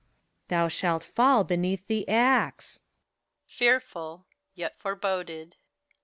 Thou 0.47 0.67
shalt 0.67 1.03
fall 1.03 1.43
beneath 1.43 1.85
the 1.85 2.09
axe. 2.09 2.81
HELENA. 3.45 3.53
Fearful, 3.53 4.25
yet 4.55 4.75
foreboded! 4.79 5.57